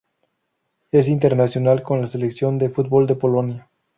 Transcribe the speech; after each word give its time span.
Es 0.89 1.07
internacional 1.07 1.83
con 1.83 2.01
la 2.01 2.07
selección 2.07 2.57
de 2.57 2.71
fútbol 2.71 3.05
de 3.05 3.13
Polonia. 3.13 3.69